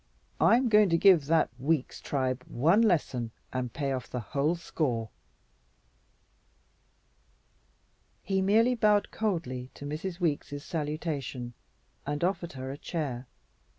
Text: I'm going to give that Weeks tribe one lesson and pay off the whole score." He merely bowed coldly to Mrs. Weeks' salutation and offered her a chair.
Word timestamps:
I'm 0.39 0.67
going 0.67 0.89
to 0.89 0.97
give 0.97 1.27
that 1.27 1.51
Weeks 1.59 2.01
tribe 2.01 2.43
one 2.47 2.81
lesson 2.81 3.29
and 3.53 3.71
pay 3.71 3.91
off 3.91 4.09
the 4.09 4.19
whole 4.19 4.55
score." 4.55 5.09
He 8.23 8.41
merely 8.41 8.73
bowed 8.73 9.11
coldly 9.11 9.69
to 9.75 9.85
Mrs. 9.85 10.19
Weeks' 10.19 10.63
salutation 10.63 11.53
and 12.03 12.23
offered 12.23 12.53
her 12.53 12.71
a 12.71 12.79
chair. 12.79 13.27